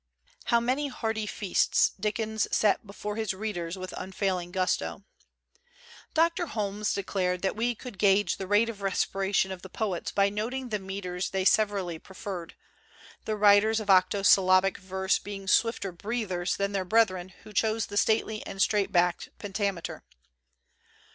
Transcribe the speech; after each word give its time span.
How 0.45 0.59
many 0.59 0.87
hearty 0.87 1.27
feasts 1.27 1.91
Dickens 1.99 2.47
set 2.51 2.87
be 2.87 2.91
fore 2.93 3.17
his 3.17 3.35
readers 3.35 3.77
with 3.77 3.93
unfailing 3.95 4.51
gusto! 4.51 5.03
Doctor 6.15 6.47
Holmes 6.47 6.91
declared 6.91 7.43
that 7.43 7.55
we 7.55 7.75
could 7.75 7.99
gage 7.99 8.37
the 8.37 8.47
rate 8.47 8.67
of 8.67 8.81
respiration 8.81 9.51
of 9.51 9.61
the 9.61 9.69
poets 9.69 10.11
by 10.11 10.29
noting 10.29 10.69
the 10.69 10.79
meters 10.79 11.29
they 11.29 11.45
severally 11.45 11.99
preferred; 11.99 12.55
the 13.25 13.35
writers 13.37 13.79
of 13.79 13.89
octosyllabic 13.91 14.79
verse 14.79 15.19
being 15.19 15.47
swifter 15.47 15.91
breathers 15.91 16.57
than 16.57 16.71
their 16.71 16.83
brethren 16.83 17.29
who 17.43 17.53
chose 17.53 17.85
the 17.85 17.95
stately 17.95 18.43
and 18.47 18.59
straight 18.59 18.91
backed 18.91 19.29
pentameter. 19.37 20.01